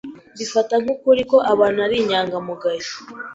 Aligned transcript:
Mbifata 0.35 0.73
nk'ukuri 0.81 1.21
ko 1.31 1.37
abantu 1.53 1.79
ari 1.85 1.95
inyangamugayo. 2.01 2.89